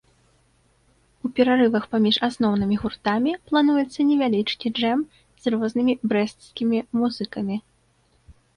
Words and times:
У 1.27 1.29
перарывах 1.39 1.83
паміж 1.93 2.15
асноўнымі 2.27 2.79
гуртамі 2.85 3.35
плануецца 3.51 3.99
невялічкі 4.09 4.67
джэм 4.81 4.99
з 5.45 5.55
рознымі 5.57 5.93
брэсцкімі 6.13 6.77
музыкамі. 7.01 7.55